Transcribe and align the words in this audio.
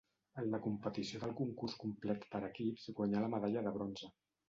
En 0.43 0.47
la 0.55 0.59
competició 0.63 1.21
del 1.25 1.35
concurs 1.43 1.77
complet 1.85 2.27
per 2.35 2.43
equips 2.51 2.91
guanyà 3.01 3.27
la 3.29 3.33
medalla 3.39 3.69
de 3.71 3.79
bronze. 3.81 4.15